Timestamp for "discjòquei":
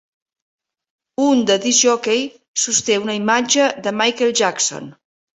1.65-2.23